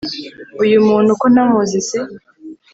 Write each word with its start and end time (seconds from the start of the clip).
uyu 0.63 0.77
muntu 0.87 1.11
ko 1.21 1.25
ntamuzi 1.33 1.79
se? 1.89 1.99